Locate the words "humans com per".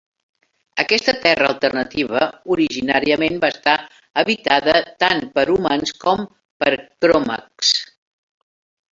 5.57-6.71